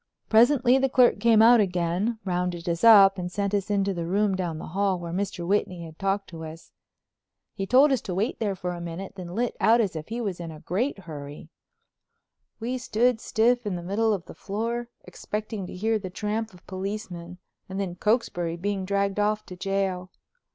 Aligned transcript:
Presently 0.29 0.79
the 0.79 0.89
clerk 0.89 1.19
came 1.19 1.43
out 1.43 1.59
again, 1.59 2.17
rounded 2.25 2.67
us 2.67 2.83
up 2.83 3.19
and 3.19 3.31
sent 3.31 3.53
us 3.53 3.69
into 3.69 3.93
the 3.93 4.07
room 4.07 4.33
down 4.33 4.57
the 4.57 4.69
hall 4.73 4.97
where 4.97 5.13
Mr. 5.13 5.45
Whitney 5.45 5.85
had 5.85 5.99
talked 5.99 6.27
to 6.31 6.43
us. 6.43 6.71
He 7.53 7.67
told 7.67 7.91
us 7.91 8.01
to 8.01 8.15
wait 8.15 8.39
there 8.39 8.55
for 8.55 8.71
a 8.73 8.81
minute, 8.81 9.13
then 9.13 9.35
lit 9.35 9.55
out 9.59 9.79
as 9.79 9.95
if 9.95 10.07
he 10.07 10.19
was 10.19 10.39
in 10.39 10.49
a 10.49 10.59
great 10.59 10.97
hurry. 10.97 11.49
We 12.59 12.79
stood 12.79 13.21
stiff 13.21 13.63
in 13.63 13.75
the 13.75 13.83
middle 13.83 14.11
of 14.11 14.25
the 14.25 14.33
floor, 14.33 14.89
expecting 15.03 15.67
to 15.67 15.75
hear 15.75 15.99
the 15.99 16.09
tramp 16.09 16.51
of 16.51 16.65
policemen 16.65 17.37
and 17.69 17.79
then 17.79 17.93
Cokesbury 17.93 18.57
being 18.57 18.85
dragged 18.85 19.19
off 19.19 19.45
to 19.45 19.55
jail. 19.55 20.09